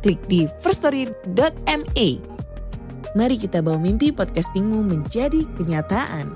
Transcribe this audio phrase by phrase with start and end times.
[0.00, 2.08] klik di firststory.me.
[3.10, 6.32] Mari kita bawa mimpi podcastingmu menjadi kenyataan.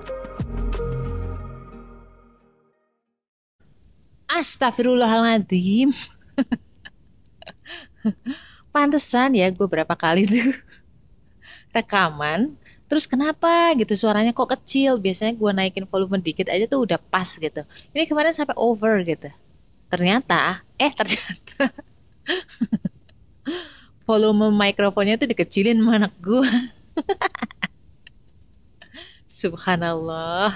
[4.29, 5.95] Astagfirullahaladzim.
[8.75, 10.53] Pantesan ya gue berapa kali tuh
[11.73, 12.59] rekaman.
[12.85, 15.01] Terus kenapa gitu suaranya kok kecil?
[15.01, 17.63] Biasanya gue naikin volume dikit aja tuh udah pas gitu.
[17.95, 19.31] Ini kemarin sampai over gitu.
[19.89, 21.71] Ternyata, eh ternyata
[24.05, 26.53] volume mikrofonnya tuh dikecilin sama anak gue.
[29.29, 30.55] Subhanallah.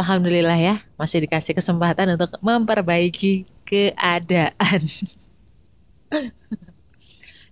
[0.00, 4.80] Alhamdulillah ya, masih dikasih kesempatan untuk memperbaiki keadaan.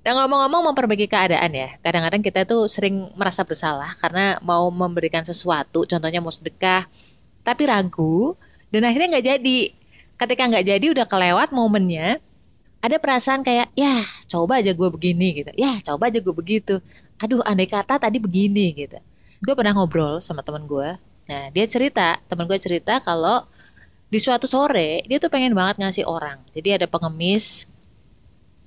[0.00, 5.84] Dan ngomong-ngomong memperbaiki keadaan ya, kadang-kadang kita tuh sering merasa bersalah karena mau memberikan sesuatu,
[5.84, 6.88] contohnya mau sedekah,
[7.44, 8.32] tapi ragu,
[8.72, 9.58] dan akhirnya nggak jadi.
[10.18, 12.18] Ketika nggak jadi udah kelewat momennya,
[12.88, 14.00] ada perasaan kayak ya
[14.32, 15.50] coba aja gue begini gitu.
[15.54, 16.80] Ya coba aja gue begitu.
[17.20, 18.96] Aduh andai kata tadi begini gitu.
[19.44, 20.96] Gue pernah ngobrol sama teman gue
[21.28, 23.44] nah dia cerita teman gue cerita kalau
[24.08, 26.40] di suatu sore dia tuh pengen banget ngasih orang.
[26.56, 27.68] Jadi ada pengemis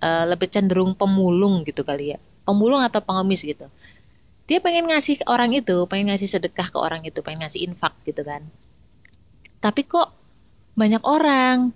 [0.06, 2.20] uh, lebih cenderung pemulung gitu kali ya.
[2.46, 3.66] Pemulung atau pengemis gitu.
[4.46, 8.22] Dia pengen ngasih orang itu pengen ngasih sedekah ke orang itu pengen ngasih infak gitu
[8.22, 8.46] kan.
[9.62, 10.14] Tapi kok
[10.78, 11.74] banyak orang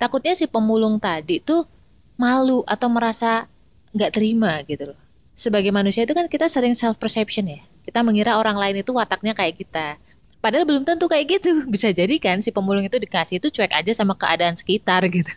[0.00, 1.68] takutnya si pemulung tadi tuh
[2.16, 3.44] malu atau merasa
[3.92, 4.98] nggak terima gitu loh.
[5.36, 7.60] Sebagai manusia itu kan kita sering self perception ya.
[7.84, 10.00] Kita mengira orang lain itu wataknya kayak kita.
[10.40, 11.52] Padahal belum tentu kayak gitu.
[11.72, 15.32] Bisa jadi kan si pemulung itu dikasih itu cuek aja sama keadaan sekitar gitu.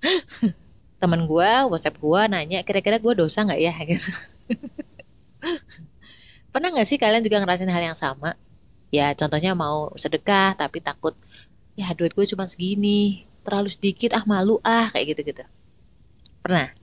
[1.00, 4.08] Temen gue, WhatsApp gue nanya, kira-kira gue dosa nggak ya gitu.
[6.48, 8.36] Pernah nggak sih kalian juga ngerasain hal yang sama?
[8.88, 11.12] Ya contohnya mau sedekah tapi takut,
[11.74, 15.44] ya duit gue cuma segini, terlalu sedikit ah malu ah kayak gitu-gitu.
[16.40, 16.72] Pernah?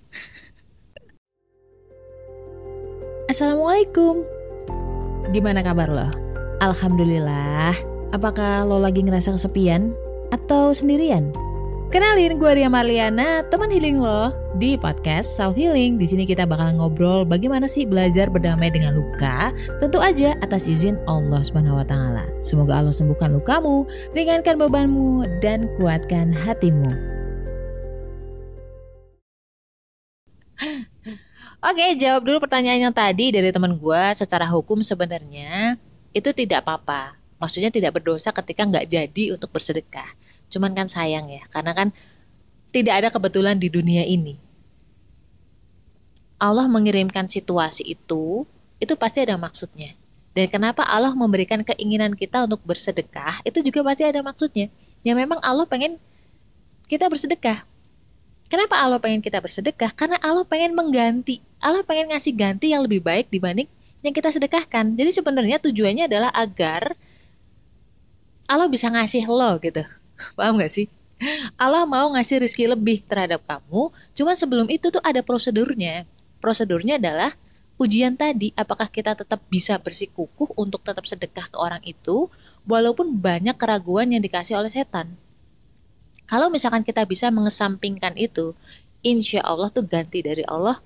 [3.32, 4.22] Assalamualaikum.
[5.34, 6.08] Gimana kabar lo?
[6.62, 7.74] Alhamdulillah.
[8.14, 9.98] Apakah lo lagi ngerasa kesepian
[10.30, 11.34] atau sendirian?
[11.92, 16.00] Kenalin gue Ria Marliana, teman healing lo di podcast Self Healing.
[16.00, 19.52] Di sini kita bakal ngobrol bagaimana sih belajar berdamai dengan luka,
[19.84, 22.24] tentu aja atas izin Allah Subhanahu wa taala.
[22.40, 23.84] Semoga Allah sembuhkan lukamu,
[24.16, 26.96] ringankan bebanmu dan kuatkan hatimu.
[31.60, 34.04] Oke, jawab dulu pertanyaan yang tadi dari teman gue.
[34.16, 35.76] Secara hukum sebenarnya
[36.16, 37.20] itu tidak apa-apa.
[37.36, 40.21] Maksudnya tidak berdosa ketika nggak jadi untuk bersedekah
[40.52, 41.88] Cuman kan sayang ya, karena kan
[42.76, 44.36] tidak ada kebetulan di dunia ini.
[46.42, 48.44] Allah mengirimkan situasi itu,
[48.82, 49.94] itu pasti ada maksudnya.
[50.32, 54.72] Dan kenapa Allah memberikan keinginan kita untuk bersedekah, itu juga pasti ada maksudnya.
[55.04, 56.00] Ya memang Allah pengen
[56.88, 57.68] kita bersedekah.
[58.52, 59.92] Kenapa Allah pengen kita bersedekah?
[59.96, 61.40] Karena Allah pengen mengganti.
[61.64, 63.68] Allah pengen ngasih ganti yang lebih baik dibanding
[64.02, 64.92] yang kita sedekahkan.
[64.98, 66.98] Jadi sebenarnya tujuannya adalah agar
[68.50, 69.86] Allah bisa ngasih lo gitu.
[70.38, 70.88] Paham gak sih?
[71.54, 76.10] Allah mau ngasih rizki lebih terhadap kamu, cuman sebelum itu tuh ada prosedurnya.
[76.42, 77.38] Prosedurnya adalah
[77.78, 82.26] ujian tadi, apakah kita tetap bisa bersikukuh untuk tetap sedekah ke orang itu,
[82.66, 85.14] walaupun banyak keraguan yang dikasih oleh setan.
[86.26, 88.58] Kalau misalkan kita bisa mengesampingkan itu,
[89.06, 90.82] insya Allah tuh ganti dari Allah,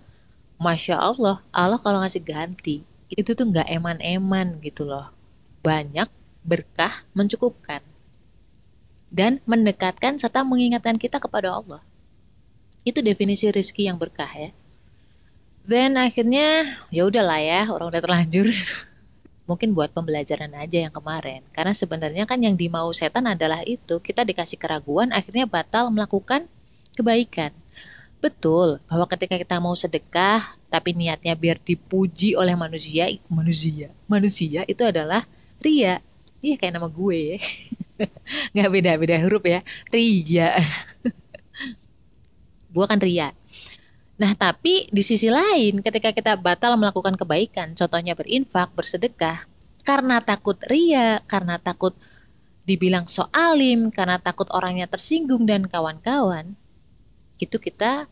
[0.60, 5.16] Masya Allah, Allah kalau ngasih ganti, itu tuh nggak eman-eman gitu loh.
[5.64, 6.12] Banyak,
[6.44, 7.95] berkah, mencukupkan
[9.16, 11.80] dan mendekatkan serta mengingatkan kita kepada Allah.
[12.84, 14.52] Itu definisi rizki yang berkah ya.
[15.64, 18.52] Dan akhirnya ya udahlah ya orang udah terlanjur.
[19.50, 21.48] Mungkin buat pembelajaran aja yang kemarin.
[21.56, 24.04] Karena sebenarnya kan yang dimau setan adalah itu.
[24.04, 26.52] Kita dikasih keraguan akhirnya batal melakukan
[27.00, 27.56] kebaikan.
[28.20, 34.84] Betul bahwa ketika kita mau sedekah tapi niatnya biar dipuji oleh manusia, manusia, manusia itu
[34.84, 35.24] adalah
[35.62, 36.04] ria.
[36.44, 37.40] Iya kayak nama gue ya.
[38.54, 39.62] nggak beda beda huruf ya
[39.92, 40.56] Ria
[42.74, 43.32] gue kan Ria
[44.16, 49.44] nah tapi di sisi lain ketika kita batal melakukan kebaikan contohnya berinfak bersedekah
[49.84, 51.94] karena takut ria karena takut
[52.64, 56.56] dibilang soalim karena takut orangnya tersinggung dan kawan-kawan
[57.36, 58.08] itu kita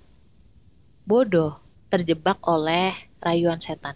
[1.03, 1.59] bodoh,
[1.91, 3.95] terjebak oleh rayuan setan.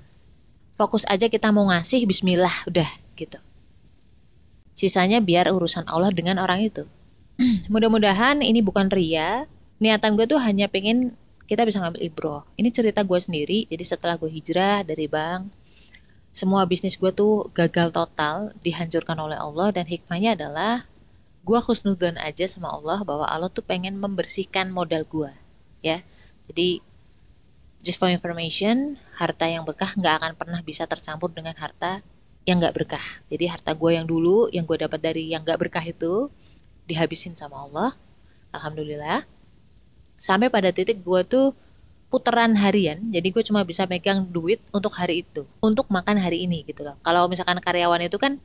[0.78, 2.88] Fokus aja kita mau ngasih bismillah udah
[3.18, 3.40] gitu.
[4.78, 6.86] Sisanya biar urusan Allah dengan orang itu.
[7.74, 9.50] Mudah-mudahan ini bukan ria.
[9.82, 11.18] Niatan gue tuh hanya pengen
[11.50, 12.42] kita bisa ngambil ibroh.
[12.62, 13.66] Ini cerita gue sendiri.
[13.74, 15.50] Jadi setelah gue hijrah dari bank,
[16.30, 20.86] semua bisnis gue tuh gagal total, dihancurkan oleh Allah dan hikmahnya adalah
[21.42, 25.34] gue khusnudon aja sama Allah bahwa Allah tuh pengen membersihkan modal gue,
[25.82, 26.06] ya.
[26.46, 26.86] Jadi
[27.82, 32.06] just for information, harta yang bekah nggak akan pernah bisa tercampur dengan harta
[32.48, 33.04] yang nggak berkah.
[33.28, 36.32] Jadi harta gue yang dulu, yang gue dapat dari yang nggak berkah itu,
[36.88, 37.92] dihabisin sama Allah.
[38.56, 39.28] Alhamdulillah.
[40.16, 41.52] Sampai pada titik gue tuh
[42.08, 46.64] putaran harian, jadi gue cuma bisa megang duit untuk hari itu, untuk makan hari ini
[46.64, 46.96] gitu loh.
[47.04, 48.40] Kalau misalkan karyawan itu kan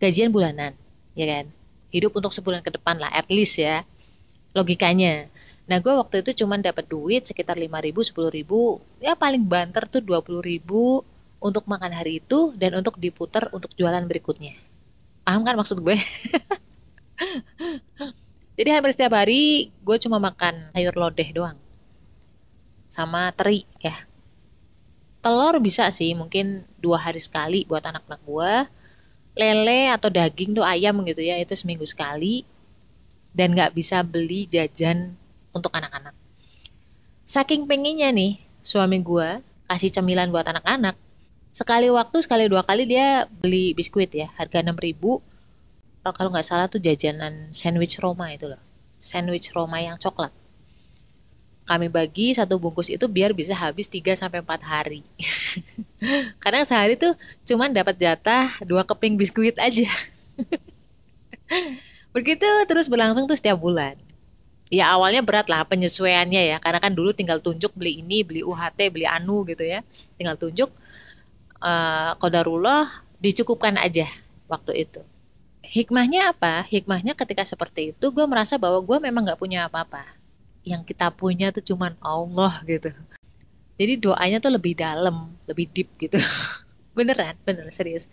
[0.00, 0.72] gajian bulanan,
[1.12, 1.52] ya kan?
[1.92, 3.84] Hidup untuk sebulan ke depan lah, at least ya.
[4.56, 5.28] Logikanya.
[5.68, 9.84] Nah gue waktu itu cuma dapat duit sekitar 5 ribu, 10 ribu, ya paling banter
[9.84, 11.04] tuh 20 ribu
[11.40, 14.56] untuk makan hari itu dan untuk diputar untuk jualan berikutnya.
[15.26, 15.96] Paham kan maksud gue?
[18.56, 21.58] Jadi hampir setiap hari gue cuma makan sayur lodeh doang.
[22.88, 24.08] Sama teri ya.
[25.20, 28.54] Telur bisa sih mungkin dua hari sekali buat anak-anak gue.
[29.36, 32.48] Lele atau daging tuh ayam gitu ya itu seminggu sekali.
[33.36, 35.12] Dan gak bisa beli jajan
[35.52, 36.16] untuk anak-anak.
[37.28, 40.96] Saking pengennya nih suami gue kasih cemilan buat anak-anak.
[41.56, 45.24] Sekali waktu sekali dua kali dia beli biskuit ya harga 6 ribu
[46.04, 48.60] oh, kalau nggak salah tuh jajanan sandwich Roma itu loh
[49.00, 50.36] sandwich Roma yang coklat
[51.66, 55.02] kami bagi satu bungkus itu biar bisa habis 3 sampai 4 hari.
[56.42, 59.90] Kadang sehari tuh cuman dapat jatah dua keping biskuit aja.
[62.14, 63.98] Begitu terus berlangsung tuh setiap bulan.
[64.70, 68.78] Ya awalnya berat lah penyesuaiannya ya, karena kan dulu tinggal tunjuk beli ini, beli UHT,
[68.94, 69.82] beli anu gitu ya.
[70.14, 70.70] Tinggal tunjuk
[72.22, 74.06] kodarullah dicukupkan aja
[74.46, 75.02] waktu itu
[75.66, 76.62] hikmahnya apa?
[76.70, 80.06] Hikmahnya ketika seperti itu gue merasa bahwa gue memang gak punya apa-apa.
[80.62, 82.90] Yang kita punya tuh cuman Allah gitu.
[83.76, 86.16] Jadi doanya tuh lebih dalam, lebih deep gitu.
[86.96, 88.08] Beneran, bener serius.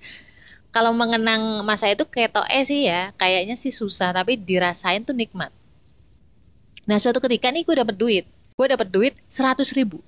[0.74, 5.54] Kalau mengenang masa itu ketoe sih ya, kayaknya sih susah, tapi dirasain tuh nikmat.
[6.84, 8.26] Nah suatu ketika nih gue dapet duit,
[8.60, 10.04] gue dapet duit seratus ribu.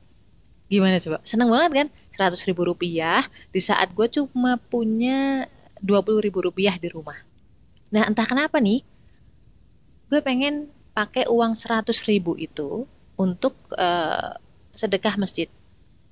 [0.76, 1.18] Gimana coba?
[1.24, 1.88] Seneng banget kan?
[2.12, 3.24] Seratus ribu rupiah
[3.56, 5.48] di saat gue cuma punya
[5.80, 7.16] dua puluh ribu rupiah di rumah
[7.94, 8.82] Nah entah kenapa nih,
[10.10, 12.84] gue pengen pakai uang 100 ribu itu
[13.20, 14.36] untuk uh,
[14.76, 15.48] sedekah masjid,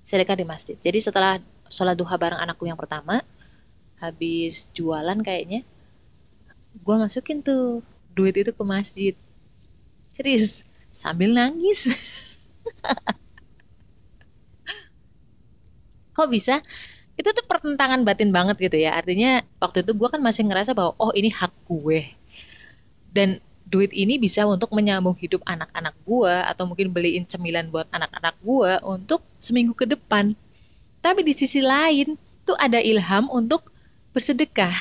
[0.08, 0.76] sedekah di masjid.
[0.78, 3.24] Jadi setelah sholat duha bareng anakku yang pertama,
[3.98, 5.68] habis jualan kayaknya,
[6.78, 7.82] gue masukin tuh
[8.14, 9.16] duit itu ke masjid.
[10.14, 10.64] Serius,
[10.94, 11.90] sambil nangis.
[16.14, 16.62] Kok bisa?
[17.14, 18.98] itu tuh pertentangan batin banget gitu ya.
[18.98, 22.10] Artinya waktu itu gue kan masih ngerasa bahwa oh ini hak gue.
[23.14, 23.38] Dan
[23.70, 28.72] duit ini bisa untuk menyambung hidup anak-anak gue atau mungkin beliin cemilan buat anak-anak gue
[28.86, 30.34] untuk seminggu ke depan.
[31.06, 33.70] Tapi di sisi lain tuh ada ilham untuk
[34.18, 34.74] bersedekah.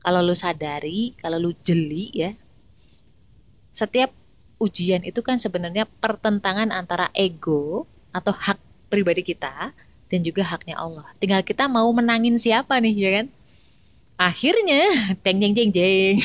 [0.00, 2.32] Kalau lu sadari kalau lu jeli ya
[3.68, 4.14] setiap
[4.56, 8.56] ujian itu kan sebenarnya pertentangan antara ego atau hak
[8.88, 9.76] pribadi kita
[10.08, 11.04] dan juga haknya Allah.
[11.20, 13.26] Tinggal kita mau menangin siapa nih, ya kan?
[14.18, 14.82] Akhirnya,
[15.24, 16.16] teng jeng jeng jeng.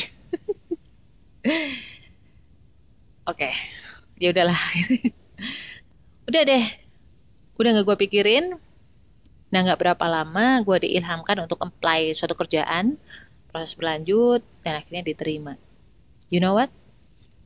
[3.30, 3.52] Oke,
[4.20, 4.60] ya udahlah.
[6.28, 6.64] Udah deh,
[7.60, 8.56] udah nggak gue pikirin.
[9.52, 12.96] Nah nggak berapa lama gue diilhamkan untuk apply suatu kerjaan,
[13.52, 15.60] proses berlanjut, dan akhirnya diterima.
[16.32, 16.72] You know what?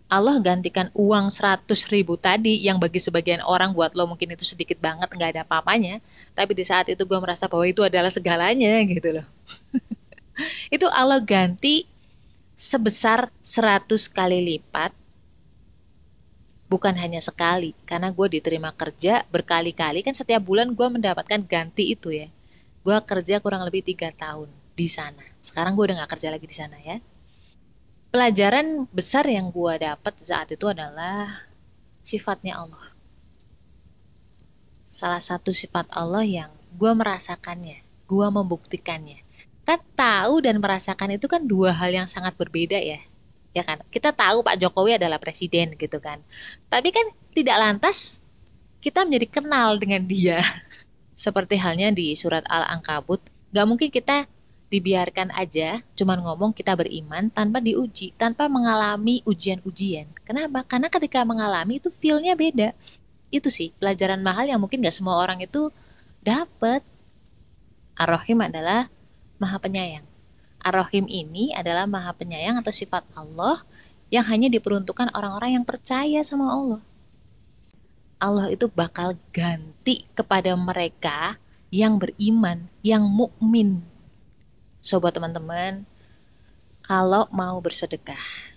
[0.08, 4.80] Allah gantikan uang 100 ribu tadi yang bagi sebagian orang buat lo mungkin itu sedikit
[4.80, 6.00] banget nggak ada apa-apanya
[6.38, 9.26] tapi di saat itu gue merasa bahwa itu adalah segalanya gitu loh.
[10.76, 11.90] Itu Allah ganti
[12.54, 14.94] sebesar 100 kali lipat
[16.70, 22.14] bukan hanya sekali karena gue diterima kerja berkali-kali kan setiap bulan gue mendapatkan ganti itu
[22.14, 22.30] ya.
[22.86, 25.26] Gue kerja kurang lebih tiga tahun di sana.
[25.42, 27.02] Sekarang gue udah gak kerja lagi di sana ya.
[28.14, 31.50] Pelajaran besar yang gue dapat saat itu adalah
[32.06, 32.97] sifatnya Allah.
[34.98, 39.22] Salah satu sifat Allah yang gue merasakannya, gue membuktikannya.
[39.62, 42.98] Kan tahu dan merasakan itu kan dua hal yang sangat berbeda ya.
[43.54, 43.86] Ya kan?
[43.94, 46.26] Kita tahu Pak Jokowi adalah presiden gitu kan.
[46.74, 48.26] Tapi kan tidak lantas
[48.82, 50.42] kita menjadi kenal dengan dia.
[51.14, 53.22] Seperti halnya di surat Al-Ankabut,
[53.54, 54.26] gak mungkin kita
[54.68, 60.10] dibiarkan aja, cuman ngomong kita beriman tanpa diuji, tanpa mengalami ujian-ujian.
[60.28, 60.66] Kenapa?
[60.68, 62.76] Karena ketika mengalami itu feel-nya beda.
[63.30, 65.72] Itu sih pelajaran mahal yang mungkin gak semua orang itu
[66.24, 66.84] dapat.
[67.98, 68.88] Ar-Rahim adalah
[69.42, 70.06] maha penyayang.
[70.62, 73.64] Ar-Rahim ini adalah maha penyayang atau sifat Allah
[74.08, 76.82] yang hanya diperuntukkan orang-orang yang percaya sama Allah.
[78.18, 81.38] Allah itu bakal ganti kepada mereka
[81.70, 83.86] yang beriman, yang mukmin.
[84.82, 85.86] Sobat teman-teman,
[86.82, 88.56] kalau mau bersedekah,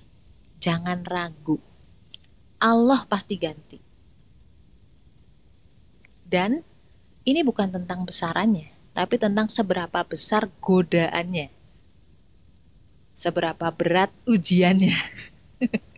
[0.63, 1.59] jangan ragu.
[2.63, 3.90] Allah pasti ganti.
[6.31, 6.63] Dan
[7.27, 11.51] ini bukan tentang besarannya, tapi tentang seberapa besar godaannya.
[13.19, 14.95] Seberapa berat ujiannya.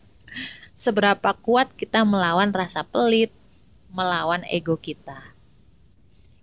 [0.82, 3.28] seberapa kuat kita melawan rasa pelit,
[3.92, 5.36] melawan ego kita.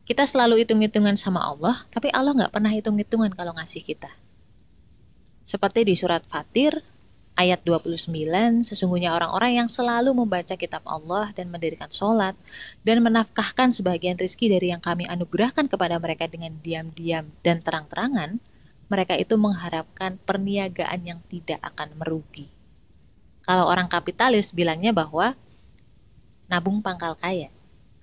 [0.06, 4.10] Kita selalu hitung-hitungan sama Allah, tapi Allah nggak pernah hitung-hitungan kalau ngasih kita.
[5.42, 6.86] Seperti di surat Fatir,
[7.40, 8.12] ayat 29,
[8.68, 12.36] sesungguhnya orang-orang yang selalu membaca kitab Allah dan mendirikan sholat,
[12.84, 18.44] dan menafkahkan sebagian rizki dari yang kami anugerahkan kepada mereka dengan diam-diam dan terang-terangan,
[18.92, 22.52] mereka itu mengharapkan perniagaan yang tidak akan merugi.
[23.48, 25.40] Kalau orang kapitalis bilangnya bahwa
[26.52, 27.48] nabung pangkal kaya.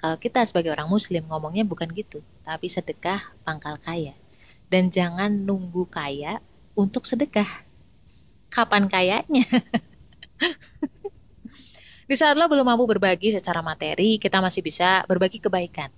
[0.01, 4.17] Kalau kita sebagai orang muslim ngomongnya bukan gitu, tapi sedekah pangkal kaya.
[4.73, 6.41] Dan jangan nunggu kaya
[6.79, 7.66] untuk sedekah.
[8.57, 9.45] Kapan kayanya?
[12.09, 15.93] Di saat lo belum mampu berbagi secara materi, kita masih bisa berbagi kebaikan.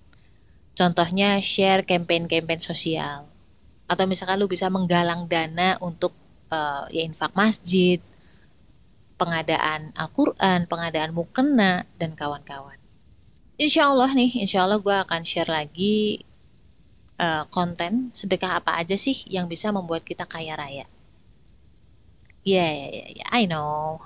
[0.75, 3.31] Contohnya share campaign-campaign sosial.
[3.87, 6.11] Atau misalkan lo bisa menggalang dana untuk
[6.51, 8.03] uh, ya infak masjid,
[9.15, 12.79] pengadaan Al-Quran, pengadaan mukena, dan kawan-kawan.
[13.55, 16.27] Insya Allah nih, insya Allah gue akan share lagi
[17.23, 20.87] uh, konten sedekah apa aja sih yang bisa membuat kita kaya raya.
[22.47, 24.03] Ya, yeah, yeah, yeah, yeah, I know.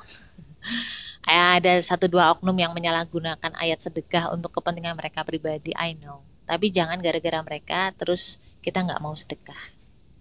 [1.27, 6.25] Ada satu dua oknum yang menyalahgunakan ayat sedekah untuk kepentingan mereka pribadi, I know.
[6.47, 9.59] Tapi jangan gara-gara mereka terus kita nggak mau sedekah.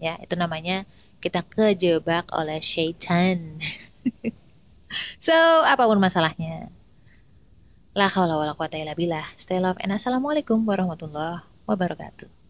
[0.02, 0.86] Ya, itu namanya
[1.22, 3.62] kita kejebak oleh syaitan.
[5.16, 5.32] So,
[5.64, 6.68] apa pun masalahnya.
[7.96, 9.24] La haula wala quwata illa.
[9.40, 12.41] Stay love and assalamualaikum warahmatullahi wabarakatuh.